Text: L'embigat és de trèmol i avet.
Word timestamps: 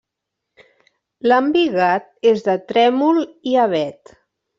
L'embigat 1.31 2.07
és 2.31 2.41
de 2.47 2.55
trèmol 2.71 3.21
i 3.53 3.55
avet. 3.65 4.15